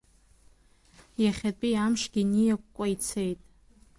Иахьатәи 1.23 1.75
амшгьы 1.83 2.21
ниакәкәа 2.31 2.85
ицеит. 2.93 3.39